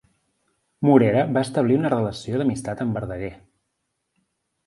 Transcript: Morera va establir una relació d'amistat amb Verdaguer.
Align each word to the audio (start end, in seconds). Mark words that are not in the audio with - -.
Morera 0.87 1.25
va 1.35 1.43
establir 1.47 1.77
una 1.81 1.91
relació 1.93 2.41
d'amistat 2.41 2.81
amb 2.87 2.99
Verdaguer. 2.99 3.31